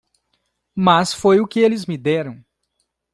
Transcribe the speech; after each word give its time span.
Mas 0.73 1.13
foi 1.13 1.39
o 1.39 1.47
que 1.47 1.59
eles 1.59 1.85
me 1.85 1.95
deram. 1.95 2.43